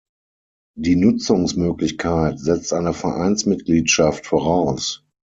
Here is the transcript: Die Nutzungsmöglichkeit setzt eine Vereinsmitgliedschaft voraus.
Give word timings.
Die 0.75 0.95
Nutzungsmöglichkeit 0.95 2.39
setzt 2.39 2.73
eine 2.73 2.91
Vereinsmitgliedschaft 2.91 4.25
voraus. 4.25 5.05